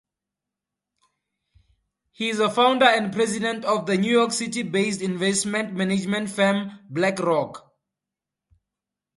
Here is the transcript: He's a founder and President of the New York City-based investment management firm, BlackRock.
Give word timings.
He's 2.11 2.39
a 2.39 2.49
founder 2.49 2.85
and 2.87 3.13
President 3.13 3.63
of 3.65 3.85
the 3.85 3.97
New 3.99 4.11
York 4.11 4.31
City-based 4.31 4.99
investment 4.99 5.73
management 5.73 6.31
firm, 6.31 6.79
BlackRock. 6.89 7.71